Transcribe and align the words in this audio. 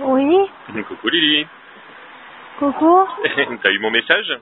Oui, 0.00 0.50
Coucou 0.86 1.08
Lily. 1.08 1.46
coucou. 2.58 3.06
T'as 3.62 3.70
eu 3.70 3.78
mon 3.80 3.90
message? 3.90 4.38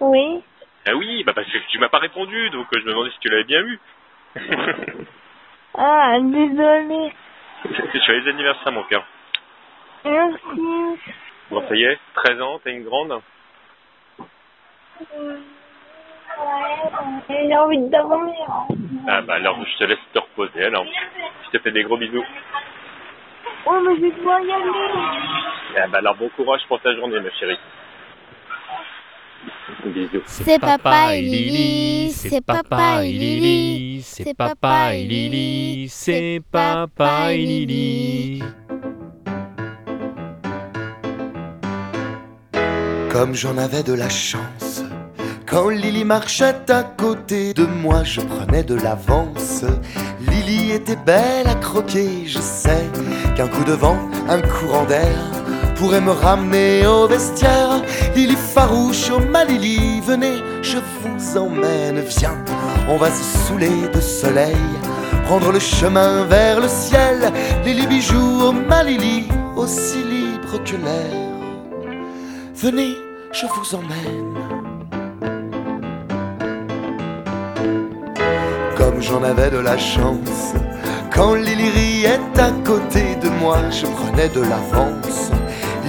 Oui. 0.00 0.42
Ah 0.86 0.94
oui, 0.96 1.22
bah 1.24 1.32
parce 1.34 1.46
que 1.48 1.58
tu 1.68 1.78
m'as 1.78 1.88
pas 1.88 1.98
répondu, 1.98 2.50
donc 2.50 2.66
euh, 2.72 2.78
je 2.80 2.84
me 2.86 2.90
demandais 2.90 3.10
si 3.10 3.18
tu 3.18 3.28
l'avais 3.28 3.44
bien 3.44 3.60
eu. 3.60 3.78
Ah, 5.78 6.18
désolé. 6.20 7.12
C'est 7.92 8.00
sur 8.00 8.12
les 8.12 8.28
anniversaires, 8.28 8.72
mon 8.72 8.82
cœur. 8.84 9.06
Merci. 10.04 11.00
Bon, 11.48 11.66
ça 11.68 11.76
y 11.76 11.84
est, 11.84 11.98
13 12.14 12.40
ans, 12.42 12.60
t'as 12.62 12.72
une 12.72 12.82
grande? 12.82 13.12
Ouais, 15.00 15.36
j'ai 17.28 17.56
envie 17.56 17.78
de 17.78 17.88
dormir. 17.90 18.34
Ah 19.06 19.22
bah 19.22 19.34
alors, 19.34 19.64
je 19.64 19.76
te 19.78 19.84
laisse 19.84 19.98
te 20.12 20.18
reposer 20.18 20.64
alors. 20.64 20.84
Je 21.44 21.50
te 21.56 21.62
fais 21.62 21.70
des 21.70 21.84
gros 21.84 21.96
bisous. 21.96 22.24
Oh, 23.66 23.78
mais 23.86 23.96
je 23.96 24.22
dois 24.22 24.40
y 24.40 24.52
aller. 24.52 24.70
Ah 25.76 25.86
bah 25.88 25.98
alors, 25.98 26.16
bon 26.16 26.28
courage 26.36 26.62
pour 26.68 26.80
ta 26.80 26.94
journée, 26.94 27.20
ma 27.20 27.30
chérie. 27.38 27.58
Bisous. 29.86 30.22
C'est 30.26 30.58
papa 30.58 31.14
et 31.14 31.22
Lily, 31.22 32.10
c'est 32.10 32.44
papa 32.44 33.04
et 33.04 33.12
Lily, 33.12 34.02
c'est 34.02 34.34
papa 34.34 34.94
et 34.94 35.04
Lily, 35.04 35.88
c'est 35.88 36.42
papa 36.50 37.32
et 37.32 37.38
Lily. 37.38 38.42
Comme 43.10 43.34
j'en 43.34 43.56
avais 43.58 43.82
de 43.82 43.94
la 43.94 44.08
chance. 44.08 44.79
Quand 45.50 45.68
Lily 45.68 46.04
marchait 46.04 46.70
à 46.70 46.84
côté 46.84 47.52
de 47.54 47.66
moi, 47.66 48.04
je 48.04 48.20
prenais 48.20 48.62
de 48.62 48.76
l'avance. 48.76 49.64
Lily 50.20 50.70
était 50.70 50.94
belle 50.94 51.48
à 51.48 51.56
croquer, 51.56 52.24
je 52.24 52.38
sais 52.38 52.88
qu'un 53.34 53.48
coup 53.48 53.64
de 53.64 53.72
vent, 53.72 53.98
un 54.28 54.40
courant 54.40 54.84
d'air 54.84 55.18
pourrait 55.74 56.00
me 56.00 56.12
ramener 56.12 56.86
au 56.86 57.08
vestiaire. 57.08 57.82
Lily 58.14 58.36
farouche, 58.36 59.10
oh 59.12 59.18
ma 59.18 59.44
Lily, 59.44 60.00
venez, 60.02 60.36
je 60.62 60.76
vous 60.76 61.38
emmène, 61.38 61.98
viens, 62.00 62.36
on 62.88 62.96
va 62.96 63.10
se 63.10 63.24
saouler 63.48 63.88
de 63.92 64.00
soleil, 64.00 64.54
prendre 65.24 65.50
le 65.50 65.58
chemin 65.58 66.26
vers 66.26 66.60
le 66.60 66.68
ciel. 66.68 67.32
Lily 67.64 67.88
bijou, 67.88 68.40
oh 68.40 68.52
ma 68.52 68.84
Lily, 68.84 69.26
aussi 69.56 69.98
libre 69.98 70.62
que 70.64 70.76
l'air. 70.76 71.96
Venez, 72.54 72.94
je 73.32 73.46
vous 73.46 73.74
emmène. 73.74 74.29
J'en 79.10 79.22
avais 79.24 79.50
de 79.50 79.58
la 79.58 79.76
chance, 79.76 80.54
quand 81.12 81.34
Lily 81.34 81.70
riait 81.70 82.20
à 82.38 82.50
côté 82.64 83.16
de 83.22 83.28
moi, 83.40 83.58
je 83.70 83.86
prenais 83.86 84.28
de 84.28 84.40
l'avance. 84.40 85.30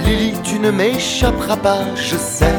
Lily, 0.04 0.34
tu 0.42 0.58
ne 0.58 0.70
m'échapperas 0.70 1.56
pas, 1.56 1.84
je 1.94 2.16
sais. 2.16 2.58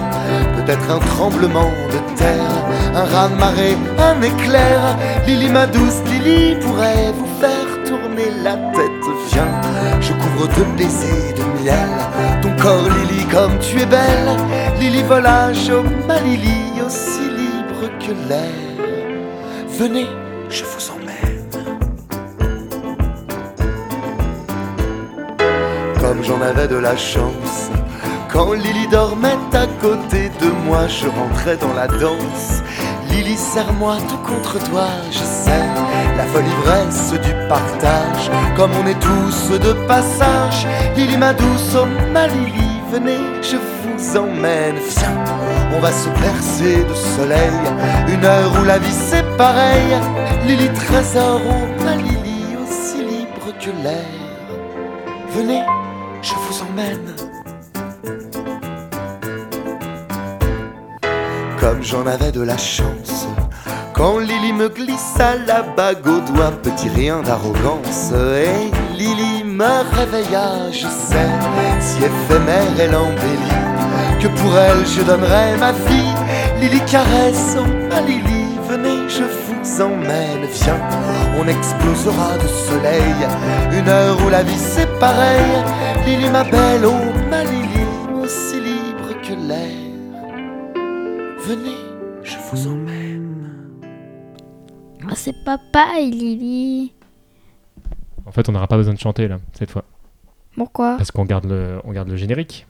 Peut-être 0.58 0.90
un 0.90 1.00
tremblement 1.00 1.72
de 1.92 2.18
terre, 2.18 2.56
un 2.96 3.04
raz-de-marée, 3.04 3.78
un 4.00 4.22
éclair. 4.22 4.80
Lily, 5.28 5.50
ma 5.50 5.68
douce 5.68 6.02
Lily, 6.06 6.56
pourrait 6.62 7.12
vous 7.18 7.42
faire 7.42 7.84
tourner 7.86 8.30
la 8.44 8.56
tête. 8.76 9.06
Viens, 9.32 9.62
je 10.00 10.14
couvre 10.14 10.48
de 10.48 10.64
baisers 10.78 11.34
de 11.36 11.64
miel 11.64 11.94
ton 12.42 12.56
corps, 12.62 12.90
Lily, 12.98 13.26
comme 13.26 13.58
tu 13.60 13.82
es 13.82 13.86
belle. 13.86 14.30
Lily, 14.80 15.04
volage, 15.04 15.70
oh 15.72 15.84
ma 16.08 16.20
Lily, 16.20 16.82
aussi 16.86 17.22
libre 17.22 17.90
que 18.00 18.14
l'air. 18.30 18.74
Venez, 19.80 20.08
j'en 26.24 26.42
avais 26.42 26.68
de 26.68 26.78
la 26.78 26.96
chance, 26.96 27.70
quand 28.32 28.54
Lily 28.54 28.88
dormait 28.88 29.38
à 29.54 29.68
côté 29.82 30.30
de 30.42 30.50
moi, 30.66 30.88
je 30.88 31.08
rentrais 31.08 31.58
dans 31.58 31.74
la 31.74 31.88
danse. 31.88 32.64
Lily, 33.10 33.36
serre-moi 33.36 33.98
tout 34.10 34.18
contre 34.18 34.58
toi, 34.70 34.88
je 35.12 35.20
sais, 35.20 35.66
la 36.18 36.24
folle 36.26 36.46
ivresse 36.46 37.12
du 37.12 37.34
partage, 37.48 38.32
comme 38.56 38.72
on 38.82 38.88
est 38.88 39.00
tous 39.00 39.60
de 39.60 39.74
passage. 39.88 40.66
Lily, 40.96 41.18
ma 41.18 41.34
douce, 41.34 41.76
oh 41.76 41.86
ma 42.12 42.28
Lily, 42.28 42.82
venez, 42.92 43.20
je 43.42 43.58
vous 43.58 44.18
emmène, 44.18 44.76
viens, 44.76 45.24
on 45.76 45.80
va 45.80 45.92
se 45.92 46.10
bercer 46.10 46.84
de 46.86 46.94
soleil, 46.94 47.52
une 48.08 48.26
heure 48.26 48.52
où 48.60 48.64
la 48.64 48.80
vie 48.80 48.98
c'est 49.10 49.26
pareil. 49.38 50.00
Lily, 50.48 50.70
trésor, 50.70 51.42
oh 51.48 51.83
Comme 61.64 61.82
j'en 61.82 62.06
avais 62.06 62.34
de 62.34 62.42
la 62.42 62.58
chance. 62.58 63.26
Quand 63.94 64.20
Lily 64.20 64.52
me 64.52 64.68
glissa 64.68 65.38
la 65.48 65.62
bague 65.62 66.06
au 66.06 66.20
doigt, 66.20 66.52
petit 66.62 66.90
rien 66.90 67.22
d'arrogance. 67.22 68.12
Et 68.12 68.70
Lily 68.98 69.46
me 69.46 69.96
réveilla, 69.96 70.70
je 70.74 70.88
sais, 70.88 71.32
si 71.80 72.00
éphémère 72.00 72.78
elle 72.78 72.94
embellit, 72.94 74.20
que 74.20 74.28
pour 74.28 74.58
elle 74.58 74.86
je 74.86 75.04
donnerais 75.04 75.56
ma 75.58 75.72
vie. 75.72 76.14
Lily 76.60 76.82
caresse, 76.82 77.56
oh 77.58 77.66
ma 77.90 78.02
Lily, 78.02 78.60
venez, 78.70 79.08
je 79.08 79.24
vous 79.24 79.82
emmène, 79.82 80.46
viens, 80.52 80.82
on 81.40 81.48
explosera 81.48 82.38
de 82.44 82.48
soleil. 82.68 83.16
Une 83.72 83.88
heure 83.88 84.18
où 84.26 84.30
la 84.30 84.44
vie 84.44 84.60
c'est 84.60 85.00
pareil. 85.00 85.64
Lily, 86.06 86.30
ma 86.30 86.44
belle, 86.44 86.86
oh 86.86 87.30
ma 87.30 87.46
Lily, 87.46 87.63
Venez, 91.46 91.76
je 92.24 92.38
vous 92.38 92.68
emmène. 92.68 93.70
Oh, 95.06 95.14
c'est 95.16 95.36
papa 95.44 96.00
et 96.00 96.10
Lily. 96.10 96.94
En 98.26 98.32
fait, 98.32 98.48
on 98.48 98.54
n'aura 98.54 98.68
pas 98.68 98.78
besoin 98.78 98.94
de 98.94 99.00
chanter 99.00 99.28
là, 99.28 99.40
cette 99.54 99.70
fois. 99.72 99.84
Pourquoi? 100.56 100.96
Parce 100.98 101.12
qu'on 101.12 101.26
garde 101.26 101.46
le, 101.46 101.82
on 101.84 101.92
garde 101.92 102.08
le 102.10 102.16
générique. 102.16 102.66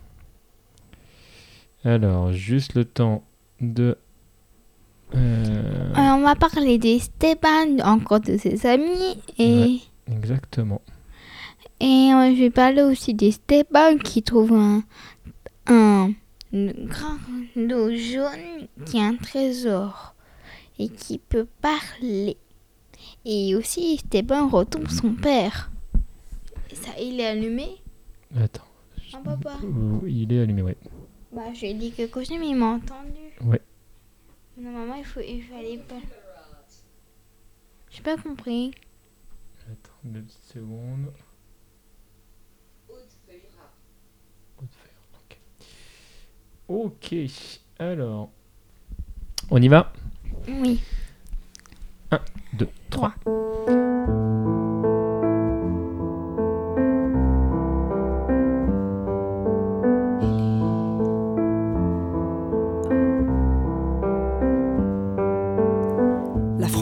Alors, 1.85 2.31
juste 2.33 2.73
le 2.75 2.85
temps 2.85 3.23
de. 3.61 3.97
Euh, 5.15 5.91
Alors, 5.93 6.17
on 6.17 6.23
va 6.23 6.35
parler 6.35 6.79
d'Esteban, 6.79 7.79
encore 7.83 8.21
de 8.21 8.37
ses 8.37 8.65
amis, 8.65 9.19
et, 9.37 9.79
Exactement. 10.11 10.81
et 11.79 12.11
euh, 12.13 12.33
je 12.33 12.39
vais 12.39 12.49
parler 12.49 12.81
aussi 12.81 13.13
d'Esteban 13.13 13.97
qui 14.03 14.23
trouve 14.23 14.53
un, 14.53 14.81
un 15.67 16.11
une 16.53 16.71
grand 16.87 17.17
lot 17.55 17.93
jaune 17.95 18.67
qui 18.85 18.97
est 18.97 19.01
un 19.01 19.15
trésor 19.15 20.15
et 20.79 20.87
qui 20.89 21.17
peut 21.17 21.47
parler. 21.61 22.37
Et 23.25 23.55
aussi, 23.55 23.95
Esteban 23.95 24.47
retrouve 24.47 24.89
son 24.89 25.13
père. 25.13 25.71
Et 26.71 26.75
ça, 26.75 26.91
il 26.99 27.19
est 27.19 27.25
allumé? 27.25 27.81
Attends. 28.39 28.63
Papa 29.23 29.57
Euh, 29.63 29.99
Il 30.07 30.31
est 30.33 30.41
allumé, 30.41 30.61
ouais. 30.63 30.77
Bah, 31.31 31.53
je 31.53 31.61
lui 31.61 31.67
ai 31.69 31.73
dit 31.73 31.91
quelque 31.91 32.23
chose, 32.23 32.37
mais 32.39 32.49
il 32.49 32.55
m'a 32.55 32.73
entendu. 32.73 33.19
Ouais. 33.41 33.61
Normalement, 34.57 34.95
il, 34.95 35.05
faut, 35.05 35.19
il 35.19 35.41
fallait 35.43 35.77
pas. 35.77 35.99
J'ai 37.89 38.01
pas 38.01 38.17
compris. 38.17 38.71
Attends, 39.71 39.91
deux 40.03 40.21
petites 40.21 40.53
secondes. 40.53 41.11
Ok. 46.67 47.15
Alors. 47.79 48.29
On 49.49 49.61
y 49.61 49.67
va? 49.67 49.91
Oui. 50.47 50.81
2, 52.53 52.67
3. 52.89 53.13
La 53.25 54.32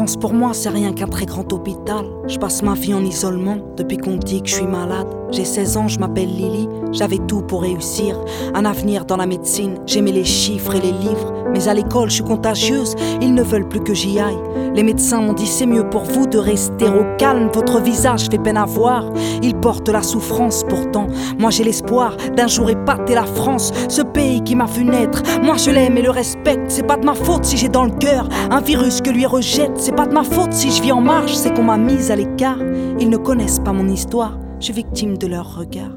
France 0.01 0.17
pour 0.17 0.33
moi 0.33 0.49
c'est 0.55 0.69
rien 0.69 0.93
qu'un 0.93 1.05
très 1.05 1.27
grand 1.27 1.53
hôpital. 1.53 2.07
Je 2.25 2.39
passe 2.39 2.63
ma 2.63 2.73
vie 2.73 2.95
en 2.95 3.05
isolement 3.05 3.57
depuis 3.77 3.97
qu'on 3.97 4.15
dit 4.15 4.41
que 4.41 4.49
je 4.49 4.55
suis 4.55 4.65
malade. 4.65 5.05
J'ai 5.29 5.45
16 5.45 5.77
ans, 5.77 5.87
je 5.87 5.99
m'appelle 5.99 6.27
Lily, 6.27 6.67
j'avais 6.91 7.19
tout 7.19 7.43
pour 7.43 7.61
réussir. 7.61 8.19
Un 8.55 8.65
avenir 8.65 9.05
dans 9.05 9.17
la 9.17 9.27
médecine, 9.27 9.77
j'aimais 9.85 10.11
les 10.11 10.25
chiffres 10.25 10.73
et 10.73 10.81
les 10.81 10.91
livres. 10.91 11.33
Mais 11.53 11.67
à 11.67 11.75
l'école 11.75 12.09
je 12.09 12.15
suis 12.15 12.23
contagieuse, 12.23 12.95
ils 13.21 13.33
ne 13.33 13.43
veulent 13.43 13.67
plus 13.67 13.81
que 13.81 13.93
j'y 13.93 14.19
aille. 14.19 14.39
Les 14.73 14.83
médecins 14.83 15.21
m'ont 15.21 15.33
dit 15.33 15.45
c'est 15.45 15.65
mieux 15.65 15.87
pour 15.87 16.03
vous 16.03 16.25
de 16.25 16.37
rester 16.37 16.87
au 16.87 17.05
calme. 17.17 17.49
Votre 17.53 17.79
visage 17.79 18.27
fait 18.31 18.39
peine 18.39 18.57
à 18.57 18.65
voir, 18.65 19.05
il 19.43 19.53
porte 19.55 19.87
la 19.89 20.01
souffrance 20.01 20.63
pourtant. 20.67 21.07
Moi 21.37 21.51
j'ai 21.51 21.63
l'espoir 21.63 22.17
d'un 22.35 22.47
jour 22.47 22.69
épater 22.69 23.13
la 23.13 23.25
France, 23.25 23.71
ce 23.87 24.01
pays 24.01 24.41
qui 24.41 24.55
m'a 24.55 24.65
vu 24.65 24.83
naître. 24.83 25.21
Moi 25.43 25.57
je 25.57 25.69
l'aime 25.69 25.97
et 25.97 26.01
le 26.01 26.09
respecte, 26.09 26.71
c'est 26.71 26.87
pas 26.87 26.97
de 26.97 27.05
ma 27.05 27.13
faute 27.13 27.45
si 27.45 27.57
j'ai 27.57 27.69
dans 27.69 27.83
le 27.83 27.91
cœur 27.91 28.27
un 28.49 28.61
virus 28.61 29.01
que 29.01 29.09
lui 29.09 29.25
rejette. 29.25 29.90
C'est 29.91 29.97
pas 29.97 30.07
de 30.07 30.13
ma 30.13 30.23
faute 30.23 30.53
si 30.53 30.71
je 30.71 30.81
vis 30.81 30.93
en 30.93 31.01
marche, 31.01 31.33
c'est 31.33 31.53
qu'on 31.53 31.63
m'a 31.63 31.75
mise 31.75 32.11
à 32.11 32.15
l'écart. 32.15 32.59
Ils 33.01 33.09
ne 33.09 33.17
connaissent 33.17 33.59
pas 33.59 33.73
mon 33.73 33.89
histoire, 33.89 34.39
je 34.57 34.65
suis 34.65 34.73
victime 34.73 35.17
de 35.17 35.27
leur 35.27 35.57
regard. 35.57 35.89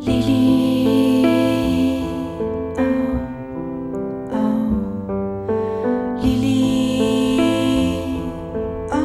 Lily. 0.00 1.26
Oh, 2.78 2.82
oh. 4.32 4.38
Lily. 6.22 7.00
Oh. 8.90 8.96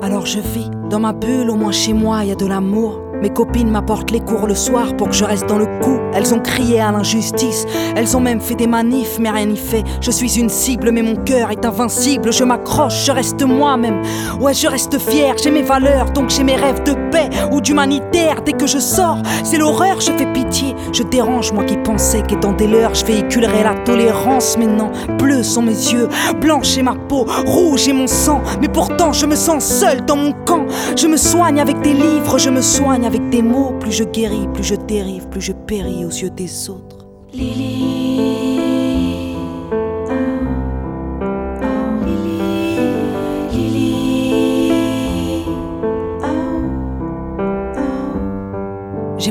Alors 0.00 0.24
je 0.24 0.40
vis 0.40 0.70
dans 0.88 1.00
ma 1.00 1.12
bulle, 1.12 1.50
au 1.50 1.56
moins 1.56 1.72
chez 1.72 1.92
moi, 1.92 2.20
il 2.22 2.30
y 2.30 2.32
a 2.32 2.36
de 2.36 2.46
l'amour. 2.46 3.09
Mes 3.22 3.28
copines 3.30 3.70
m'apportent 3.70 4.10
les 4.10 4.20
cours 4.20 4.46
le 4.46 4.54
soir 4.54 4.96
pour 4.96 5.08
que 5.10 5.14
je 5.14 5.24
reste 5.24 5.46
dans 5.46 5.58
le 5.58 5.66
coup. 5.80 5.98
Elles 6.14 6.32
ont 6.32 6.40
crié 6.40 6.80
à 6.80 6.90
l'injustice, 6.90 7.66
elles 7.94 8.16
ont 8.16 8.20
même 8.20 8.40
fait 8.40 8.54
des 8.54 8.66
manifs, 8.66 9.18
mais 9.18 9.30
rien 9.30 9.46
n'y 9.46 9.58
fait. 9.58 9.84
Je 10.00 10.10
suis 10.10 10.38
une 10.38 10.48
cible, 10.48 10.90
mais 10.90 11.02
mon 11.02 11.16
cœur 11.16 11.50
est 11.50 11.64
invincible. 11.64 12.32
Je 12.32 12.44
m'accroche, 12.44 13.04
je 13.04 13.12
reste 13.12 13.42
moi-même. 13.42 14.02
Ouais, 14.40 14.54
je 14.54 14.66
reste 14.66 14.98
fier, 14.98 15.34
j'ai 15.42 15.50
mes 15.50 15.62
valeurs, 15.62 16.10
donc 16.12 16.30
j'ai 16.30 16.44
mes 16.44 16.56
rêves 16.56 16.82
de 16.84 16.94
paix 17.10 17.28
ou 17.52 17.60
d'humanitaire. 17.60 18.42
Dès 18.44 18.52
que 18.52 18.66
je 18.66 18.78
sors, 18.78 19.18
c'est 19.44 19.58
l'horreur, 19.58 20.00
je 20.00 20.12
fais 20.12 20.32
pitié. 20.32 20.69
Je 20.92 21.02
dérange, 21.02 21.52
moi 21.52 21.64
qui 21.64 21.76
pensais 21.76 22.22
qu'étant 22.22 22.52
des 22.52 22.66
leurs, 22.66 22.94
je 22.94 23.04
véhiculerais 23.04 23.62
la 23.62 23.74
tolérance. 23.74 24.56
Mais 24.58 24.66
non, 24.66 24.90
bleus 25.18 25.42
sont 25.42 25.62
mes 25.62 25.70
yeux, 25.70 26.08
blanche 26.40 26.76
est 26.76 26.82
ma 26.82 26.94
peau, 26.94 27.26
rouge 27.46 27.88
est 27.88 27.92
mon 27.92 28.06
sang. 28.06 28.40
Mais 28.60 28.68
pourtant, 28.68 29.12
je 29.12 29.26
me 29.26 29.36
sens 29.36 29.64
seul 29.64 30.04
dans 30.04 30.16
mon 30.16 30.32
camp. 30.32 30.66
Je 30.96 31.06
me 31.06 31.16
soigne 31.16 31.60
avec 31.60 31.80
des 31.80 31.92
livres, 31.92 32.38
je 32.38 32.50
me 32.50 32.60
soigne 32.60 33.06
avec 33.06 33.28
des 33.30 33.42
mots. 33.42 33.74
Plus 33.80 33.92
je 33.92 34.04
guéris, 34.04 34.48
plus 34.52 34.64
je 34.64 34.74
dérive, 34.74 35.28
plus 35.28 35.40
je 35.40 35.52
péris 35.52 36.04
aux 36.04 36.10
yeux 36.10 36.30
des 36.30 36.70
autres. 36.70 37.06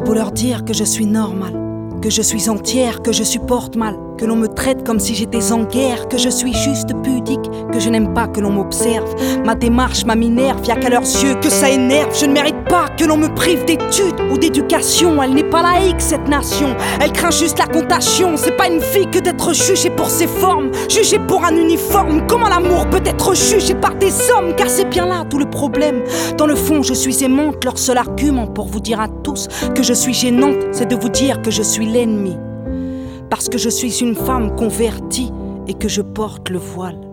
Beau 0.09 0.15
leur 0.15 0.31
dire 0.31 0.65
que 0.65 0.73
je 0.73 0.83
suis 0.83 1.05
normale, 1.05 1.53
que 2.01 2.09
je 2.09 2.23
suis 2.23 2.49
entière, 2.49 3.03
que 3.03 3.11
je 3.11 3.23
supporte 3.23 3.75
mal, 3.75 3.95
que 4.19 4.25
l'on 4.25 4.35
me 4.35 4.49
traite 4.49 4.85
comme 4.85 4.99
si 4.99 5.15
j'étais 5.15 5.53
en 5.53 5.63
guerre, 5.63 6.09
que 6.09 6.17
je 6.17 6.27
suis 6.27 6.53
juste 6.53 6.89
pudique, 7.03 7.49
que 7.71 7.79
je 7.79 7.89
n'aime 7.89 8.13
pas 8.13 8.27
que 8.27 8.41
l'on 8.41 8.49
m'observe. 8.49 9.15
Ma 9.45 9.55
démarche, 9.55 10.03
ma 10.03 10.15
minerve, 10.15 10.59
y'a 10.67 10.75
qu'à 10.75 10.89
leurs 10.89 11.03
yeux 11.03 11.35
que 11.35 11.49
ça 11.49 11.69
énerve. 11.69 12.09
Je 12.13 12.25
ne 12.25 12.33
mérite 12.33 12.65
pas 12.67 12.87
que 12.97 13.05
l'on 13.05 13.15
me 13.15 13.33
prive 13.33 13.63
d'études 13.63 14.19
ou 14.29 14.37
d'éducation. 14.37 15.23
Elle 15.23 15.35
n'est 15.35 15.49
pas 15.49 15.61
laïque, 15.61 16.01
cette 16.01 16.27
nation. 16.27 16.75
Elle 16.99 17.13
craint 17.13 17.31
juste 17.31 17.59
la 17.59 17.67
contagion. 17.67 18.35
C'est 18.35 18.57
pas 18.57 18.67
une 18.67 18.81
fille 18.81 19.09
que 19.09 19.19
d'être 19.19 19.53
jugée 19.53 19.89
pour 19.89 20.09
ses 20.09 20.27
formes, 20.27 20.69
jugée 20.89 21.19
pour 21.19 21.45
un 21.45 21.55
uniforme. 21.55 22.27
Comment 22.27 22.49
l'amour 22.49 22.89
peut 22.89 23.03
être 23.05 23.33
jugé 23.33 23.73
par 23.73 23.95
des 23.95 24.11
hommes? 24.31 24.53
Car 24.57 24.69
c'est 24.69 24.89
bien 24.89 25.05
là 25.05 25.23
tout 25.29 25.39
le 25.39 25.49
problème. 25.49 26.03
Dans 26.37 26.45
le 26.45 26.55
fond, 26.55 26.83
je 26.83 26.93
suis 26.93 27.23
aimante. 27.23 27.63
Leur 27.63 27.77
seul 27.77 27.97
argument 27.97 28.47
pour 28.47 28.67
vous 28.67 28.81
dire 28.81 28.99
à 28.99 29.07
tous 29.07 29.47
que 29.73 29.81
je 29.81 29.93
suis 29.93 30.13
gênante, 30.13 30.57
c'est 30.73 30.89
de 30.89 30.95
vous 30.97 31.09
dire 31.09 31.41
que 31.41 31.51
je 31.51 31.63
suis 31.63 31.85
l'ennemi. 31.85 32.35
Parce 33.29 33.47
que 33.49 33.57
je 33.57 33.69
suis 33.69 33.99
une 34.01 34.15
femme 34.15 34.55
convertie 34.55 35.31
et 35.67 35.73
que 35.73 35.87
je 35.87 36.01
porte 36.01 36.49
le 36.49 36.57
voile. 36.57 37.08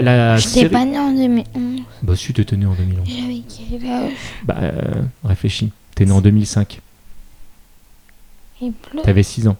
La, 0.00 0.16
la 0.16 0.36
J'étais 0.36 0.50
série- 0.50 0.68
pas 0.70 0.84
née 0.84 0.98
en 0.98 1.12
2011. 1.12 1.80
Bah 2.02 2.14
si, 2.16 2.32
t'étais 2.32 2.56
né 2.56 2.66
en 2.66 2.74
2011. 2.74 3.06
J'avais 3.08 3.42
quel 3.80 3.90
âge 3.90 4.12
Bah, 4.44 4.56
euh, 4.62 5.02
réfléchis. 5.24 5.72
T'es 5.94 6.04
né 6.04 6.12
en 6.12 6.20
2005. 6.20 6.80
Il 8.60 8.72
pleut. 8.72 9.02
T'avais 9.02 9.22
6 9.22 9.48
ans. 9.48 9.56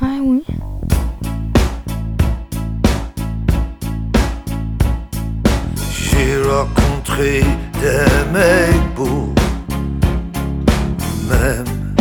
Ah 0.00 0.06
oui. 0.22 0.42
J'ai 5.90 6.36
rencontré 6.42 7.40
des 7.80 8.32
mecs 8.32 8.94
beaux, 8.96 9.32
même 11.28 11.94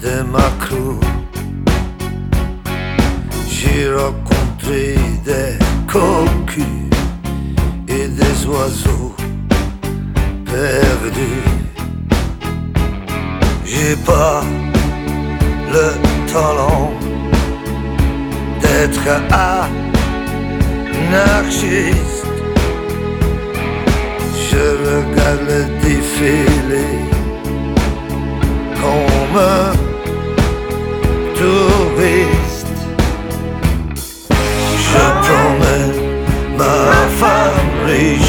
des 0.00 0.22
macros. 0.30 1.00
Oiseaux. 8.48 9.14
J'ai 13.64 13.96
pas 13.96 14.42
le 15.72 15.86
talent 16.32 16.92
d'être 18.60 19.08
anarchiste. 21.10 22.26
Je 24.50 24.64
regarde 24.86 25.42
le 25.48 25.60
défilé 25.82 26.88
comme 28.80 29.36
un 29.38 29.72
touriste. 31.38 32.78
Je 34.86 35.04
promène 35.24 35.98
ma 36.58 36.90
femme 37.20 37.72
riche. 37.86 38.27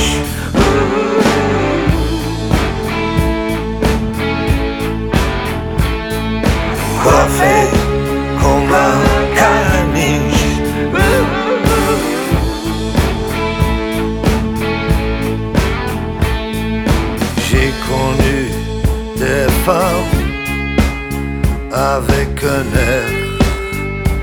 Air 22.76 23.08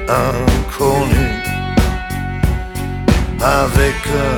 inconnu, 0.08 1.28
avec 3.40 3.98
un 4.26 4.36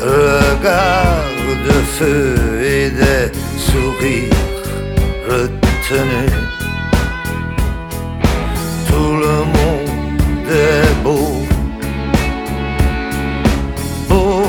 regard 0.00 1.38
de 1.66 1.78
feu 1.96 2.34
et 2.62 2.90
des 2.90 3.24
sourires 3.58 4.32
retenus. 5.28 6.32
Tout 8.88 9.14
le 9.24 9.36
monde 9.56 10.50
est 10.50 10.94
beau, 11.02 11.30
beau 14.08 14.42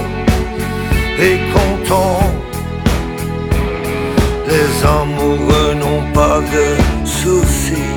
et 1.19 1.37
content. 1.53 2.21
Les 4.47 4.69
amoureux 4.99 5.73
n'ont 5.81 6.05
pas 6.13 6.39
de 6.55 6.67
soucis. 7.05 7.88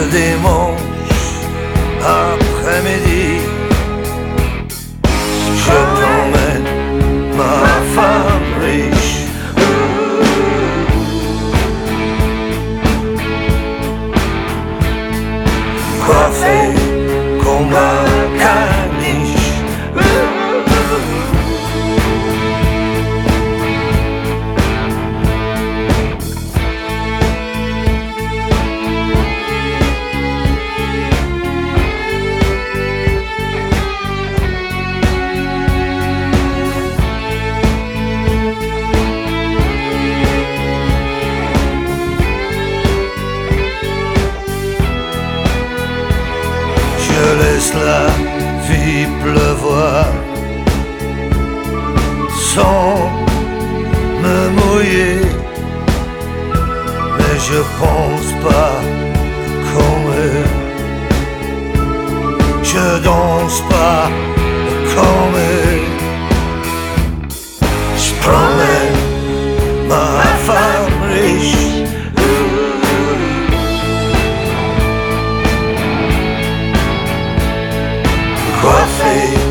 Le 0.00 0.06
dimanche 0.06 0.80
après-midi, 2.02 3.42
je 5.54 5.78
promène 5.94 6.68
ma 7.36 7.54
femme 7.94 8.29
way. 79.10 79.49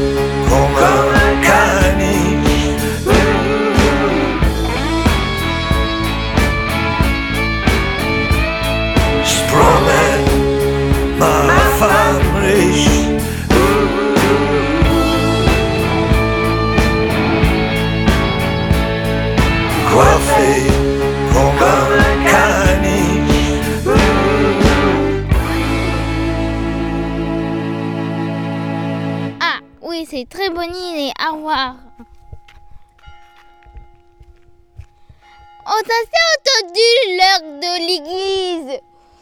L'heure 37.07 37.59
de 37.59 37.73
l'église. 37.87 38.79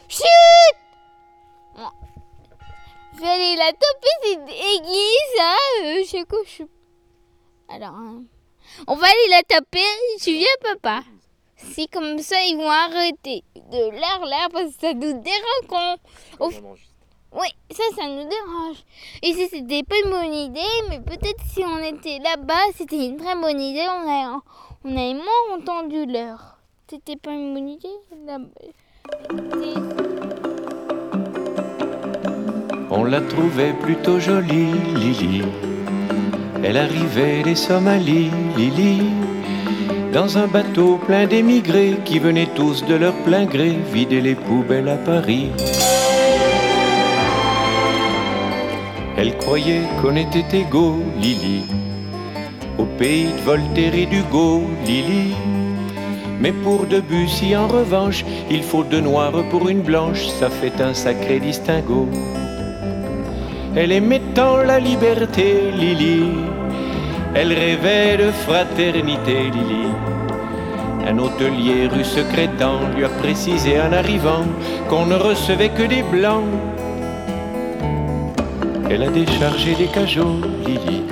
Chut 0.08 0.24
Bon. 1.76 1.90
Je 3.16 3.22
vais 3.22 3.28
aller 3.28 3.56
la 3.56 3.72
taper 3.72 4.08
cette 4.24 4.50
église. 4.50 5.40
Hein, 5.40 5.56
euh, 5.84 6.04
je 6.04 6.08
sais 6.08 6.26
quoi, 6.26 6.40
je 6.46 6.50
suis... 6.50 6.68
Alors, 7.70 7.96
hein, 7.96 8.24
on 8.88 8.96
va 8.96 9.08
aller 9.08 9.30
la 9.30 9.44
taper. 9.44 9.80
Tu 10.22 10.32
viens, 10.34 10.48
papa 10.62 11.04
Si 11.58 11.88
comme 11.88 12.20
ça, 12.20 12.44
ils 12.44 12.58
vont 12.58 12.70
arrêter 12.70 13.44
de 13.56 13.92
l'air 13.92 14.26
là 14.26 14.48
parce 14.52 14.76
que 14.76 14.82
ça 14.82 14.94
nous 14.94 15.22
dérange 15.22 15.68
qu'on... 15.68 16.46
Au 16.46 16.52
oui, 17.34 17.48
ça, 17.72 17.84
ça 17.96 18.08
nous 18.08 18.28
dérange. 18.28 18.78
Et 19.22 19.34
si 19.34 19.50
c'était 19.50 19.84
pas 19.84 19.98
une 20.04 20.10
bonne 20.10 20.34
idée, 20.34 20.62
mais 20.90 21.02
peut-être 21.02 21.44
si 21.54 21.64
on 21.64 21.78
était 21.80 22.20
là-bas, 22.20 22.72
c'était 22.76 23.06
une 23.06 23.18
très 23.18 23.36
bonne 23.36 23.60
idée, 23.60 23.86
on 23.88 24.10
a, 24.10 24.42
on 24.86 24.92
avait 24.92 25.14
moins 25.14 25.58
entendu 25.58 26.06
l'heure. 26.06 26.57
C'était 26.90 27.18
pas 27.18 27.32
une 27.32 27.54
bonne 27.54 27.76
On 32.90 33.04
la 33.04 33.20
trouvait 33.20 33.74
plutôt 33.74 34.22
jolie, 34.22 34.72
Lily. 34.96 35.42
Elle 36.64 36.78
arrivait 36.78 37.44
des 37.44 37.56
Somalies, 37.56 38.32
Lily. 38.56 39.02
Dans 40.14 40.38
un 40.38 40.48
bateau 40.48 40.98
plein 41.06 41.28
d'émigrés 41.28 41.98
qui 42.06 42.20
venaient 42.20 42.54
tous 42.56 42.86
de 42.86 42.96
leur 42.96 43.16
plein 43.26 43.44
gré 43.44 43.72
vider 43.92 44.22
les 44.22 44.36
poubelles 44.36 44.88
à 44.88 44.96
Paris. 44.96 45.50
Elle 49.18 49.38
croyait 49.40 49.84
qu'on 50.02 50.16
était 50.16 50.60
égaux, 50.60 51.04
Lily. 51.20 51.64
Au 52.78 52.86
pays 52.86 53.26
de 53.26 53.42
Voltaire 53.42 53.94
et 53.94 54.06
d'Hugo, 54.06 54.62
Lily. 54.86 55.34
Mais 56.40 56.52
pour 56.52 56.86
Debussy, 56.86 57.56
en 57.56 57.68
revanche, 57.68 58.24
il 58.50 58.62
faut 58.62 58.84
deux 58.84 59.02
noirs 59.02 59.44
pour 59.50 59.70
une 59.70 59.82
blanche, 59.82 60.28
ça 60.28 60.50
fait 60.50 60.80
un 60.82 60.94
sacré 60.94 61.40
distinguo. 61.40 62.08
Elle 63.76 63.92
aimait 63.92 64.22
tant 64.34 64.58
la 64.58 64.80
liberté, 64.80 65.72
Lily. 65.76 66.24
Elle 67.34 67.54
rêvait 67.54 68.18
de 68.18 68.32
fraternité, 68.32 69.52
Lily. 69.52 69.88
Un 71.08 71.18
hôtelier 71.20 71.88
rue 71.88 72.04
Secrétan 72.04 72.80
lui 72.96 73.06
a 73.06 73.10
précisé 73.10 73.80
en 73.80 73.94
arrivant 73.94 74.46
qu'on 74.90 75.06
ne 75.06 75.16
recevait 75.16 75.70
que 75.70 75.84
des 75.84 76.04
blancs. 76.04 76.44
Elle 78.90 79.04
a 79.04 79.10
déchargé 79.10 79.76
les 79.80 79.88
cajots, 79.88 80.42
Lily. 80.66 81.04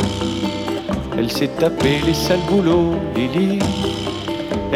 Elle 1.18 1.32
s'est 1.32 1.52
tapé 1.60 2.00
les 2.06 2.14
sales 2.14 2.40
boulots, 2.50 2.96
Lily. 3.16 3.60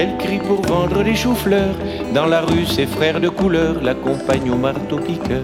Elle 0.01 0.15
crie 0.15 0.39
pour 0.39 0.61
vendre 0.61 1.03
les 1.03 1.13
choux-fleurs. 1.13 1.75
Dans 2.13 2.25
la 2.25 2.39
rue, 2.39 2.65
ses 2.65 2.85
frères 2.85 3.19
de 3.19 3.27
couleur 3.27 3.83
l'accompagnent 3.83 4.51
au 4.51 4.55
marteau-piqueur. 4.55 5.43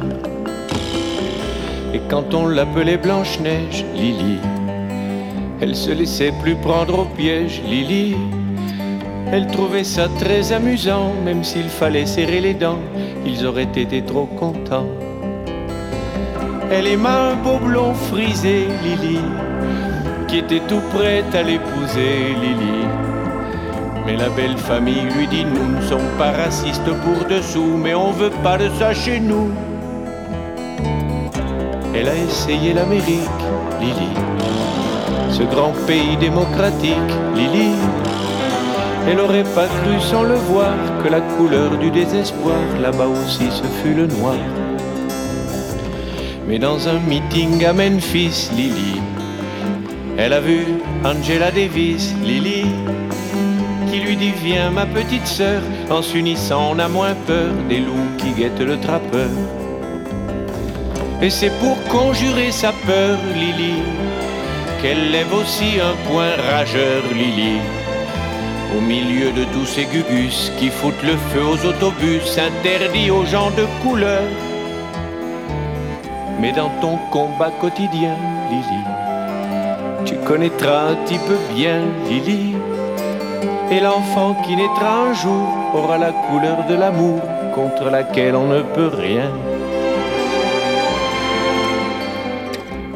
Et 1.93 1.99
quand 2.09 2.33
on 2.33 2.47
l'appelait 2.47 2.95
Blanche-Neige, 2.95 3.83
Lily, 3.93 4.37
elle 5.59 5.75
se 5.75 5.91
laissait 5.91 6.31
plus 6.41 6.55
prendre 6.55 6.99
au 6.99 7.03
piège, 7.03 7.61
Lily. 7.67 8.15
Elle 9.29 9.47
trouvait 9.47 9.83
ça 9.83 10.07
très 10.21 10.53
amusant, 10.53 11.11
même 11.25 11.43
s'il 11.43 11.67
fallait 11.67 12.05
serrer 12.05 12.39
les 12.39 12.53
dents, 12.53 12.79
ils 13.25 13.45
auraient 13.45 13.63
été 13.63 14.01
trop 14.03 14.25
contents. 14.25 14.87
Elle 16.71 16.87
aima 16.87 17.31
un 17.31 17.35
beau 17.35 17.57
blond 17.57 17.93
frisé, 17.93 18.67
Lily, 18.85 19.19
qui 20.29 20.37
était 20.37 20.61
tout 20.69 20.81
prête 20.93 21.35
à 21.35 21.43
l'épouser, 21.43 22.35
Lily. 22.41 23.14
Mais 24.05 24.15
la 24.15 24.29
belle 24.29 24.57
famille 24.57 25.01
lui 25.17 25.27
dit 25.27 25.45
Nous 25.45 25.77
ne 25.77 25.81
sommes 25.81 26.11
pas 26.17 26.31
racistes 26.31 26.91
pour 27.03 27.27
dessous, 27.27 27.77
mais 27.77 27.95
on 27.95 28.11
veut 28.11 28.33
pas 28.43 28.57
de 28.57 28.69
ça 28.77 28.93
chez 28.93 29.19
nous. 29.19 29.49
Elle 31.93 32.09
a 32.09 32.15
essayé 32.15 32.73
l'Amérique, 32.73 33.41
Lily, 33.79 34.13
ce 35.31 35.43
grand 35.43 35.73
pays 35.87 36.17
démocratique, 36.17 37.11
Lily. 37.35 37.71
Elle 39.07 39.19
aurait 39.19 39.49
pas 39.55 39.67
cru 39.67 39.99
sans 39.99 40.23
le 40.23 40.35
voir 40.35 40.73
que 41.03 41.09
la 41.09 41.21
couleur 41.21 41.77
du 41.77 41.89
désespoir 41.89 42.57
là-bas 42.81 43.07
aussi 43.07 43.49
ce 43.49 43.63
fut 43.81 43.93
le 43.93 44.07
noir. 44.07 44.35
Mais 46.47 46.59
dans 46.59 46.87
un 46.87 46.99
meeting 46.99 47.65
à 47.65 47.73
Memphis, 47.73 48.49
Lily, 48.55 49.01
elle 50.17 50.33
a 50.33 50.41
vu 50.41 50.65
Angela 51.03 51.49
Davis, 51.51 52.13
Lily, 52.23 52.65
qui 53.95 54.01
lui 54.01 54.17
dit 54.17 54.33
Viens 54.43 54.71
ma 54.71 54.85
petite 54.85 55.27
sœur, 55.27 55.61
en 55.89 56.01
s'unissant 56.01 56.71
on 56.71 56.79
a 56.79 56.87
moins 56.87 57.15
peur 57.27 57.51
des 57.69 57.79
loups 57.79 58.11
qui 58.17 58.31
guettent 58.31 58.59
le 58.59 58.77
trappeur. 58.79 59.29
Et 61.21 61.29
c'est 61.29 61.51
pour 61.61 61.77
conjurer 61.87 62.51
sa 62.51 62.71
peur, 62.85 63.17
Lily, 63.33 63.81
qu'elle 64.81 65.11
lève 65.11 65.33
aussi 65.33 65.79
un 65.79 65.95
point 66.09 66.33
rageur, 66.51 67.03
Lily. 67.13 67.59
Au 68.77 68.81
milieu 68.81 69.31
de 69.31 69.45
tous 69.53 69.65
ces 69.65 69.85
gugus 69.85 70.51
qui 70.59 70.69
foutent 70.69 71.03
le 71.03 71.15
feu 71.29 71.43
aux 71.45 71.65
autobus 71.65 72.37
interdits 72.37 73.11
aux 73.11 73.25
gens 73.25 73.51
de 73.51 73.65
couleur. 73.81 74.27
Mais 76.41 76.51
dans 76.51 76.71
ton 76.81 76.97
combat 77.11 77.51
quotidien, 77.61 78.15
Lily, 78.51 78.83
tu 80.03 80.15
connaîtras 80.27 80.89
un 80.89 80.95
petit 80.95 81.19
peu 81.19 81.37
bien 81.55 81.79
Lily. 82.09 82.54
Et 83.71 83.79
l'enfant 83.79 84.35
qui 84.43 84.55
naîtra 84.55 85.09
un 85.09 85.13
jour 85.13 85.47
aura 85.73 85.97
la 85.97 86.11
couleur 86.11 86.65
de 86.67 86.75
l'amour 86.75 87.21
contre 87.53 87.89
laquelle 87.89 88.35
on 88.35 88.47
ne 88.47 88.61
peut 88.61 88.91
rien. 88.93 89.31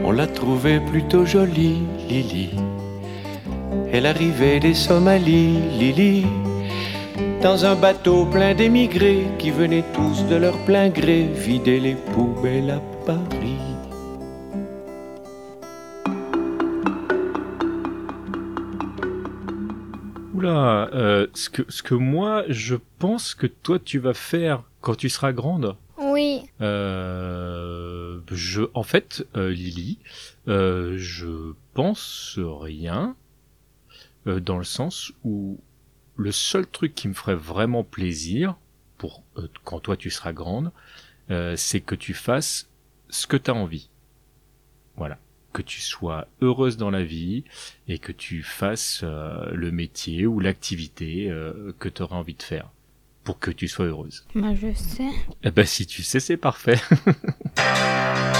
On 0.03 0.11
l'a 0.11 0.27
trouvée 0.27 0.79
plutôt 0.79 1.25
jolie, 1.25 1.83
Lily. 2.07 2.49
Elle 3.91 4.05
arrivait 4.05 4.59
des 4.59 4.73
Somalies, 4.73 5.59
Lily. 5.79 6.25
Dans 7.41 7.65
un 7.65 7.75
bateau 7.75 8.25
plein 8.25 8.53
d'émigrés 8.53 9.27
qui 9.37 9.51
venaient 9.51 9.85
tous 9.93 10.25
de 10.25 10.35
leur 10.35 10.57
plein 10.65 10.89
gré 10.89 11.29
vider 11.33 11.79
les 11.79 11.95
poubelles 11.95 12.71
à 12.71 12.81
Paris. 13.05 13.58
Euh, 20.59 21.27
ce, 21.33 21.49
que, 21.49 21.63
ce 21.69 21.83
que 21.83 21.95
moi, 21.95 22.43
je 22.47 22.75
pense 22.97 23.35
que 23.35 23.47
toi, 23.47 23.79
tu 23.79 23.99
vas 23.99 24.13
faire 24.13 24.63
quand 24.81 24.95
tu 24.95 25.09
seras 25.09 25.33
grande. 25.33 25.75
Oui, 25.97 26.43
Euh, 26.61 28.21
je, 28.31 28.63
en 28.73 28.83
fait, 28.83 29.25
euh, 29.35 29.49
Lily, 29.49 29.99
euh, 30.47 30.95
je 30.97 31.53
pense 31.73 32.39
rien 32.39 33.15
dans 34.25 34.57
le 34.57 34.63
sens 34.63 35.11
où 35.23 35.59
le 36.15 36.31
seul 36.31 36.67
truc 36.67 36.93
qui 36.93 37.07
me 37.07 37.13
ferait 37.13 37.35
vraiment 37.35 37.83
plaisir 37.83 38.55
pour 38.97 39.23
quand 39.63 39.79
toi 39.79 39.95
tu 39.97 40.09
seras 40.09 40.33
grande, 40.33 40.71
c'est 41.55 41.79
que 41.79 41.95
tu 41.95 42.13
fasses 42.13 42.69
ce 43.09 43.25
que 43.27 43.37
tu 43.37 43.49
as 43.49 43.55
envie. 43.55 43.89
Voilà 44.97 45.17
que 45.51 45.61
tu 45.61 45.81
sois 45.81 46.27
heureuse 46.41 46.77
dans 46.77 46.89
la 46.89 47.03
vie 47.03 47.43
et 47.87 47.99
que 47.99 48.11
tu 48.11 48.43
fasses 48.43 49.01
euh, 49.03 49.49
le 49.51 49.71
métier 49.71 50.25
ou 50.25 50.39
l'activité 50.39 51.29
euh, 51.29 51.73
que 51.79 51.89
tu 51.89 52.01
auras 52.01 52.17
envie 52.17 52.35
de 52.35 52.43
faire 52.43 52.69
pour 53.23 53.39
que 53.39 53.51
tu 53.51 53.67
sois 53.67 53.85
heureuse. 53.85 54.25
Moi, 54.33 54.55
je 54.55 54.73
sais. 54.73 55.09
Eh 55.43 55.51
ben, 55.51 55.65
si 55.65 55.85
tu 55.85 56.03
sais, 56.03 56.19
c'est 56.19 56.37
parfait. 56.37 56.79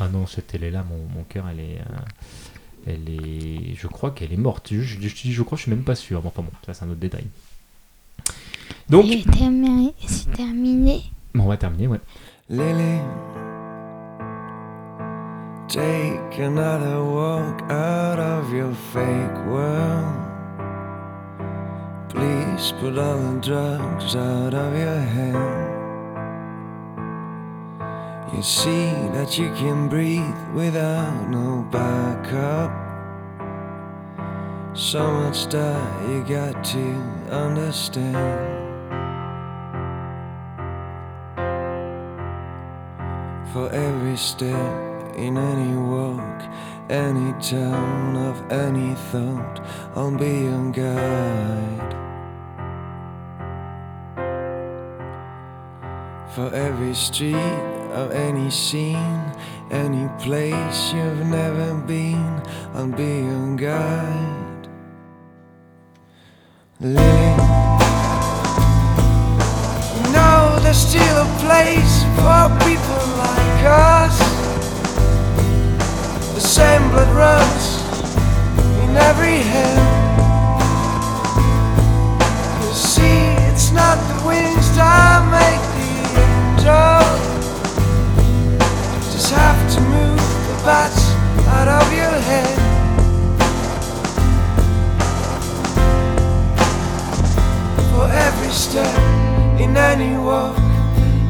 Ah 0.00 0.08
non, 0.08 0.26
cette 0.26 0.48
télé-là, 0.48 0.84
mon, 0.88 0.98
mon 1.16 1.24
cœur, 1.24 1.46
elle 1.50 1.60
est. 1.60 1.78
Euh, 1.80 2.86
elle 2.86 3.08
est. 3.08 3.74
Je 3.76 3.86
crois 3.86 4.10
qu'elle 4.10 4.32
est 4.32 4.36
morte. 4.36 4.68
Je, 4.72 4.80
je, 4.80 5.00
je, 5.00 5.08
je, 5.08 5.42
crois, 5.42 5.56
je 5.56 5.62
suis 5.62 5.70
même 5.70 5.84
pas 5.84 5.94
sûr. 5.94 6.20
Bon, 6.22 6.28
enfin 6.28 6.42
bon, 6.42 6.50
ça, 6.66 6.74
c'est 6.74 6.84
un 6.84 6.88
autre 6.88 7.00
détail. 7.00 7.24
Donc. 8.88 9.06
C'est 10.06 10.30
terminé. 10.32 11.02
Bon, 11.34 11.44
on 11.44 11.48
va 11.48 11.56
terminer, 11.56 11.86
ouais. 11.86 12.00
Lily, 12.50 13.00
take 15.68 16.38
another 16.38 17.02
walk 17.02 17.62
out 17.70 18.18
of 18.18 18.52
your 18.52 18.74
fake 18.92 19.46
world. 19.46 20.18
Please 22.10 22.72
put 22.78 22.98
all 22.98 23.16
the 23.16 23.40
drugs 23.40 24.14
out 24.16 24.52
of 24.52 24.76
your 24.76 25.00
head. 25.00 25.71
You 28.34 28.42
see 28.42 28.86
that 29.12 29.38
you 29.38 29.52
can 29.52 29.88
breathe 29.88 30.54
without 30.54 31.28
no 31.28 31.68
backup. 31.70 32.72
So 34.74 35.06
much 35.12 35.48
that 35.48 36.08
you 36.08 36.24
got 36.24 36.64
to 36.64 36.94
understand. 37.30 38.62
For 43.52 43.70
every 43.70 44.16
step 44.16 45.14
in 45.14 45.36
any 45.36 45.76
walk, 45.76 46.42
any 46.88 47.38
town 47.38 48.16
of 48.16 48.50
any 48.50 48.94
thought, 49.12 49.60
I'll 49.94 50.16
be 50.16 50.44
your 50.44 50.70
guide. 50.72 51.92
For 56.34 56.50
every 56.54 56.94
street 56.94 57.81
of 57.92 58.10
any 58.12 58.50
scene, 58.50 59.22
any 59.70 60.08
place 60.18 60.92
you've 60.94 61.26
never 61.26 61.74
been, 61.86 62.42
I'll 62.74 62.88
be 62.88 63.20
your 63.20 63.56
guide. 63.56 64.68
Lily, 66.80 67.36
no, 70.10 70.58
there's 70.62 70.78
still 70.78 71.16
a 71.20 71.28
place 71.44 72.04
for 72.16 72.48
people 72.64 73.02
like 73.20 73.62
us. 73.64 74.18
The 76.34 76.40
same 76.40 76.88
blood 76.90 77.14
runs 77.14 77.66
in 78.84 78.96
every 78.96 79.38
hand. 79.52 80.18
You 82.64 82.72
see, 82.72 83.20
it's 83.52 83.70
not 83.70 83.96
the 84.08 84.26
wings 84.26 84.76
that 84.76 85.20
make 85.30 85.62
the 85.76 85.90
angel. 86.20 86.91
Have 89.34 89.74
to 89.74 89.80
move 89.80 90.20
the 90.48 90.56
bats 90.64 91.02
out 91.48 91.68
of 91.68 91.86
your 91.92 92.16
head. 92.30 92.58
For 97.90 98.06
every 98.26 98.52
step 98.52 98.98
in 99.60 99.76
any 99.76 100.16
walk, 100.18 100.56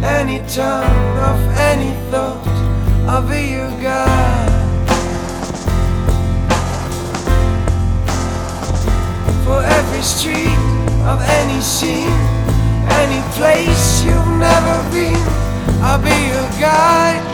any 0.03 0.38
turn 0.49 1.19
of 1.31 1.38
any 1.71 1.93
thought, 2.11 2.47
I'll 3.09 3.23
be 3.23 3.53
your 3.57 3.71
guide. 3.81 4.51
For 9.45 9.62
every 9.62 10.03
street 10.03 10.59
of 11.07 11.21
any 11.41 11.61
scene, 11.61 12.19
any 13.03 13.23
place 13.37 14.05
you've 14.05 14.33
never 14.38 14.77
been, 14.91 15.23
I'll 15.83 16.03
be 16.03 16.17
your 16.33 16.49
guide. 16.61 17.32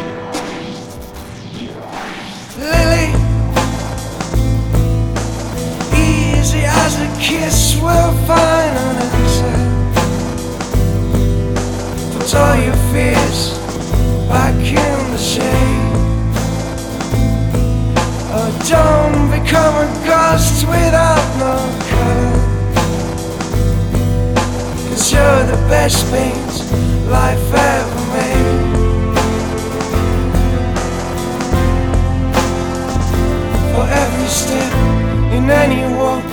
Kiss, 7.39 7.77
we'll 7.81 8.15
find 8.27 8.75
an 8.87 8.97
answer. 9.13 9.57
Put 12.13 12.35
all 12.35 12.57
your 12.67 12.79
fears 12.91 13.41
back 14.29 14.55
in 14.55 14.99
the 15.15 15.19
shade. 15.19 15.95
Oh, 18.37 18.51
don't 18.75 19.27
become 19.37 19.75
a 19.87 19.89
ghost 20.07 20.67
without 20.67 21.27
no 21.43 21.55
color. 21.91 22.37
Cause 24.89 25.13
you're 25.13 25.45
the 25.53 25.61
best 25.69 26.01
paint 26.13 26.55
life 27.09 27.47
ever 27.73 28.03
made. 28.17 28.59
For 33.73 33.85
every 34.03 34.31
step 34.43 34.73
in 35.37 35.45
any 35.51 35.83
walk, 35.97 36.28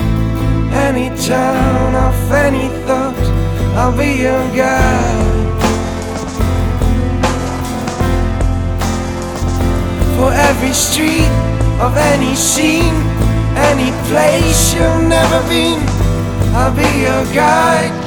any 0.85 1.09
town 1.17 1.95
of 1.95 2.31
any 2.31 2.67
thought, 2.85 3.17
I'll 3.75 3.97
be 3.97 4.21
your 4.21 4.45
guide. 4.55 5.61
For 10.15 10.31
every 10.31 10.73
street 10.73 11.31
of 11.81 11.97
any 11.97 12.35
scene, 12.35 12.93
any 13.71 13.89
place 14.09 14.75
you've 14.75 15.09
never 15.09 15.41
been, 15.49 15.81
I'll 16.53 16.75
be 16.75 16.89
your 17.01 17.25
guide. 17.33 18.04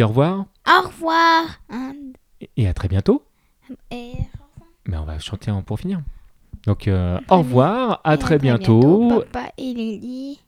Dit 0.00 0.04
au 0.04 0.08
revoir 0.08 0.46
Au 0.66 0.88
revoir. 0.88 1.60
Et 2.56 2.66
à 2.66 2.72
très 2.72 2.88
bientôt. 2.88 3.22
et 3.90 4.12
Mais 4.86 4.96
on 4.96 5.04
va 5.04 5.18
chanter 5.18 5.52
pour 5.66 5.78
finir. 5.78 6.00
Donc, 6.66 6.88
euh, 6.88 7.18
au 7.28 7.38
revoir, 7.38 8.00
à 8.04 8.14
et 8.14 8.18
très 8.18 8.38
bientôt. 8.38 9.08
Papa 9.08 9.52
et 9.58 9.74
Lily. 9.74 10.40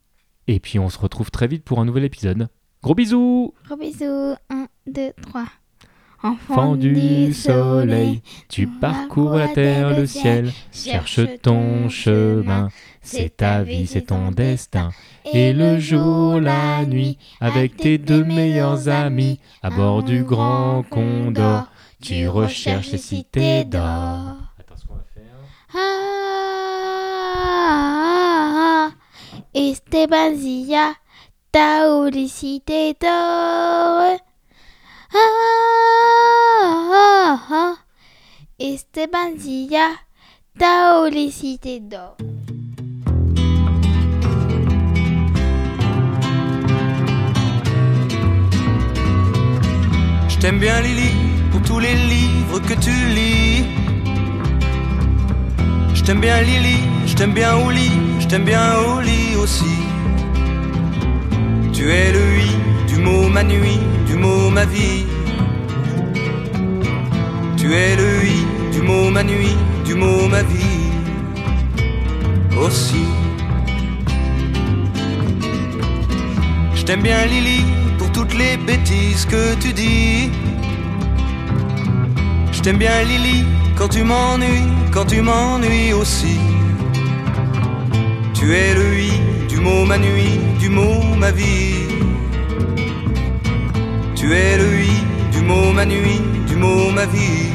Et 0.46 0.58
puis, 0.58 0.78
on 0.78 0.88
se 0.88 0.98
retrouve 0.98 1.30
très 1.30 1.46
vite 1.46 1.64
pour 1.64 1.80
un 1.80 1.84
nouvel 1.84 2.04
épisode. 2.04 2.48
Gros 2.82 2.94
bisous 2.94 3.52
Gros 3.66 3.76
bisous. 3.76 4.34
1, 4.50 4.68
2, 4.86 5.12
3. 5.20 5.44
Enfant 6.24 6.76
du 6.76 7.32
soleil, 7.32 8.22
tu 8.48 8.68
parcours 8.68 9.34
la 9.34 9.48
terre, 9.48 9.98
le 9.98 10.06
ciel, 10.06 10.52
cherche 10.72 11.18
ton 11.42 11.88
chemin, 11.88 12.68
c'est 13.00 13.38
ta 13.38 13.64
vie, 13.64 13.88
c'est 13.88 14.02
ton 14.02 14.30
destin. 14.30 14.90
Et 15.32 15.52
le 15.52 15.80
jour, 15.80 16.38
la 16.40 16.86
nuit, 16.86 17.18
avec 17.40 17.76
tes 17.76 17.98
deux 17.98 18.22
meilleurs 18.22 18.88
amis, 18.88 19.40
à 19.62 19.70
bord 19.70 20.04
du 20.04 20.22
grand 20.22 20.84
condor, 20.88 21.64
tu 22.00 22.28
recherches 22.28 22.92
les 22.92 22.98
cités 22.98 23.64
d'or. 23.64 24.36
Attends, 24.60 24.76
ce 24.76 24.86
qu'on 24.86 24.94
va 24.94 25.02
faire. 25.12 25.24
Ah, 25.74 25.80
Esteban 29.54 30.36
Zilla, 30.36 30.92
Taulicité 31.50 32.94
d'or. 33.00 34.18
Ah, 35.14 35.18
ah, 36.94 37.38
ah. 37.50 37.74
Esteban 38.58 39.36
Zilla, 39.38 39.90
Taulicité 40.58 41.80
d'or. 41.80 42.16
Je 50.28 50.38
t'aime 50.38 50.58
bien 50.58 50.80
Lily 50.80 51.10
pour 51.50 51.60
tous 51.62 51.78
les 51.78 51.94
livres 51.94 52.60
que 52.60 52.74
tu 52.74 52.90
lis. 53.14 53.64
Je 55.94 56.02
t'aime 56.02 56.20
bien 56.20 56.40
Lily, 56.40 56.78
je 57.06 57.14
t'aime 57.14 57.34
bien 57.34 57.54
au 57.56 57.70
lit, 57.70 57.92
je 58.18 58.28
t'aime 58.28 58.44
bien 58.44 58.78
au 58.78 59.00
lit 59.00 59.36
aussi. 59.36 59.76
Tu 61.74 61.90
es 61.90 62.12
le 62.12 62.20
oui 62.36 62.50
du 62.66 62.71
mot 63.02 63.28
ma 63.28 63.42
nuit, 63.42 63.80
du 64.06 64.14
mot 64.16 64.50
ma 64.50 64.64
vie. 64.64 65.04
Tu 67.56 67.66
es 67.74 67.96
le 67.96 68.08
oui 68.22 68.38
du 68.72 68.82
mot 68.82 69.10
ma 69.10 69.22
nuit, 69.22 69.56
du 69.84 69.94
mot 69.94 70.28
ma 70.28 70.42
vie 70.42 70.90
aussi. 72.64 73.04
Je 76.74 76.82
t'aime 76.84 77.02
bien 77.02 77.24
Lily 77.26 77.64
pour 77.98 78.10
toutes 78.12 78.34
les 78.34 78.56
bêtises 78.56 79.24
que 79.26 79.54
tu 79.62 79.72
dis. 79.72 80.30
Je 82.52 82.60
t'aime 82.60 82.78
bien 82.78 83.02
Lily 83.10 83.44
quand 83.76 83.88
tu 83.88 84.02
m'ennuies, 84.04 84.70
quand 84.92 85.06
tu 85.06 85.20
m'ennuies 85.22 85.92
aussi. 85.92 86.38
Tu 88.34 88.54
es 88.54 88.74
le 88.74 88.86
oui 88.96 89.12
du 89.48 89.58
mot 89.60 89.84
ma 89.84 89.98
nuit, 89.98 90.38
du 90.58 90.68
mot 90.68 91.02
ma 91.16 91.30
vie. 91.30 91.71
Tu 94.22 94.32
es 94.32 94.56
le 94.56 94.68
oui 94.76 95.04
du 95.32 95.40
mot 95.40 95.72
ma 95.72 95.84
nuit, 95.84 96.22
du 96.46 96.54
mot 96.54 96.92
ma 96.92 97.06
vie 97.06 97.50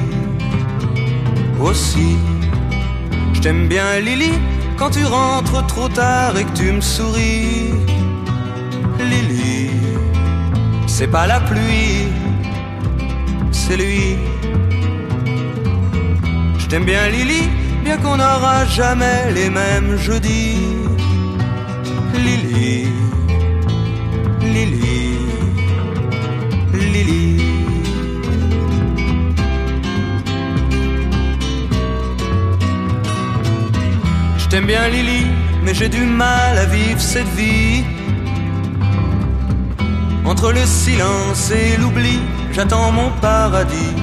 aussi. 1.62 2.18
Je 3.32 3.40
t'aime 3.40 3.70
bien 3.70 4.02
Lily 4.02 4.34
quand 4.76 4.90
tu 4.90 5.06
rentres 5.06 5.66
trop 5.68 5.88
tard 5.88 6.38
et 6.38 6.44
que 6.44 6.52
tu 6.52 6.70
me 6.74 6.82
souris. 6.82 7.72
Lily, 9.00 9.70
c'est 10.88 11.08
pas 11.08 11.26
la 11.26 11.40
pluie, 11.40 12.10
c'est 13.54 13.78
lui. 13.78 14.18
Je 16.58 16.66
t'aime 16.68 16.84
bien 16.84 17.08
Lily, 17.08 17.44
bien 17.86 17.96
qu'on 17.96 18.18
n'aura 18.18 18.66
jamais 18.66 19.32
les 19.34 19.50
mêmes 19.50 19.96
jeudis. 19.96 20.77
Je 34.58 34.62
t'aime 34.62 34.70
bien 34.70 34.88
Lily, 34.90 35.28
mais 35.64 35.76
j'ai 35.76 35.88
du 35.88 36.02
mal 36.02 36.58
à 36.58 36.66
vivre 36.66 37.00
cette 37.00 37.30
vie. 37.36 37.84
Entre 40.26 40.52
le 40.52 40.66
silence 40.66 41.52
et 41.52 41.78
l'oubli, 41.80 42.20
j'attends 42.54 42.92
mon 42.92 43.12
paradis. 43.22 43.94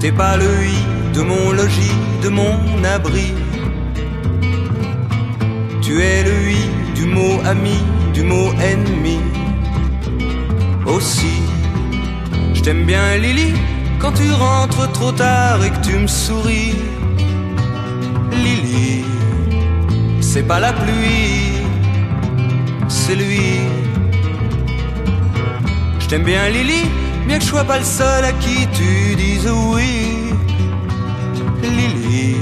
T'es 0.00 0.10
pas 0.10 0.36
le 0.36 0.50
i 0.64 1.14
de 1.14 1.20
mon 1.20 1.52
logis, 1.52 1.96
de 2.24 2.28
mon 2.28 2.58
abri. 2.82 3.34
Tu 5.80 6.02
es 6.02 6.24
le 6.24 6.50
i 6.50 6.64
du 6.96 7.04
mot 7.04 7.40
ami, 7.44 7.78
du 8.14 8.24
mot 8.24 8.50
ennemi. 8.60 9.20
Aussi, 10.86 11.40
je 12.52 12.62
t'aime 12.62 12.82
bien 12.82 13.16
Lily, 13.18 13.54
quand 14.00 14.14
tu 14.14 14.28
rentres 14.32 14.90
trop 14.90 15.12
tard 15.12 15.64
et 15.64 15.70
que 15.70 15.86
tu 15.86 15.96
me 15.96 16.08
souris. 16.08 16.74
Lily, 18.44 19.04
c'est 20.20 20.42
pas 20.42 20.60
la 20.60 20.72
pluie, 20.72 21.62
c'est 22.88 23.14
lui. 23.14 23.60
Je 25.98 26.06
t'aime 26.06 26.22
bien 26.22 26.48
Lily, 26.48 26.82
bien 27.26 27.38
que 27.38 27.44
je 27.44 27.48
sois 27.48 27.64
pas 27.64 27.78
le 27.78 27.84
seul 27.84 28.24
à 28.24 28.32
qui 28.32 28.66
tu 28.78 29.16
dises 29.16 29.50
oui. 29.50 30.32
Lily, 31.62 32.36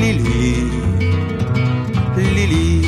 Lily, 0.00 0.54
Lily. 2.16 2.82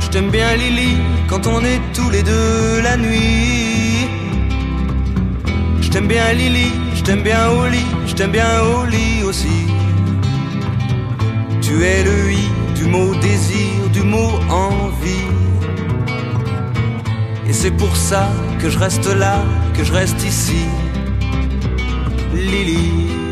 Je 0.00 0.08
t'aime 0.08 0.30
bien 0.30 0.56
Lily 0.56 0.96
quand 1.28 1.46
on 1.46 1.60
est 1.62 1.80
tous 1.92 2.08
les 2.10 2.22
deux 2.22 2.80
la 2.82 2.96
nuit. 2.96 3.75
T'aime 5.96 6.08
bien 6.08 6.30
Lily, 6.34 6.72
je 6.94 7.02
t'aime 7.02 7.22
bien 7.22 7.48
au 7.48 7.66
lit, 7.68 7.86
je 8.06 8.12
t'aime 8.12 8.30
bien 8.30 8.60
au 8.60 8.84
lit 8.84 9.22
aussi. 9.24 9.64
Tu 11.62 11.82
es 11.82 12.04
le 12.04 12.32
i 12.32 12.50
du 12.74 12.84
mot 12.84 13.14
désir, 13.14 13.88
du 13.94 14.02
mot 14.02 14.32
envie. 14.50 15.30
Et 17.48 17.52
c'est 17.54 17.70
pour 17.70 17.96
ça 17.96 18.28
que 18.58 18.68
je 18.68 18.78
reste 18.78 19.06
là, 19.06 19.42
que 19.72 19.84
je 19.84 19.92
reste 19.94 20.22
ici. 20.22 20.66
Lily. 22.34 23.25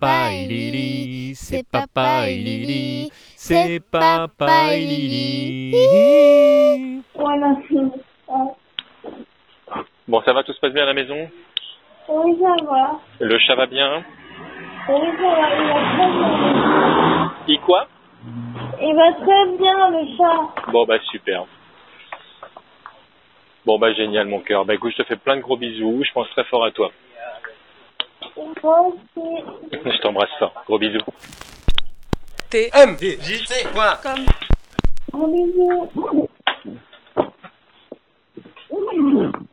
Papa 0.00 0.32
et 0.32 0.46
Lily, 0.46 1.34
c'est 1.34 1.62
papa 1.70 2.26
et 2.26 2.36
Lily, 2.36 3.10
c'est 3.36 3.80
papa 3.80 4.72
et 4.72 4.80
Lily. 4.80 5.74
Voilà. 7.14 7.56
Bon, 10.08 10.22
ça 10.22 10.32
va, 10.32 10.42
tout 10.42 10.54
se 10.54 10.60
passe 10.60 10.72
bien 10.72 10.84
à 10.84 10.86
la 10.86 10.94
maison? 10.94 11.28
Oui, 12.08 12.38
ça 12.40 12.56
va. 12.64 12.98
Le 13.20 13.38
chat 13.38 13.54
va 13.54 13.66
bien? 13.66 14.02
Oui, 14.88 15.00
ça 15.18 15.28
va. 15.28 15.48
Il 15.54 15.66
va 15.68 15.74
très 15.92 16.08
bien. 17.46 17.60
Quoi? 17.66 17.86
Il 18.80 18.94
va 18.94 19.12
très 19.12 19.44
bien, 19.58 19.90
le 19.90 20.16
chat. 20.16 20.72
Bon, 20.72 20.86
bah 20.86 20.98
super. 21.10 21.44
Bon, 23.66 23.78
bah 23.78 23.92
génial, 23.92 24.26
mon 24.26 24.40
cœur. 24.40 24.64
Bah 24.64 24.74
écoute, 24.74 24.92
je 24.92 25.02
te 25.02 25.06
fais 25.06 25.16
plein 25.16 25.36
de 25.36 25.42
gros 25.42 25.58
bisous. 25.58 26.02
Je 26.04 26.12
pense 26.12 26.30
très 26.30 26.44
fort 26.44 26.64
à 26.64 26.70
toi. 26.70 26.90
Je 28.36 30.00
t'embrasse 30.02 30.30
fort. 30.38 30.54
Gros 30.66 30.78
bisous. 30.78 30.98
T 32.50 32.70
M 32.72 32.96
D 32.96 33.18
J 33.22 33.38
C 33.46 33.66
point. 33.72 33.96
Com. 34.02 34.24
Gros 35.12 35.28
bisous. 35.28 35.88